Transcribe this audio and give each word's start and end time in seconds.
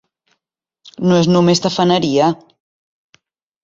No 1.11 1.21
és 1.25 1.31
només 1.35 1.63
tafaneria. 1.69 2.35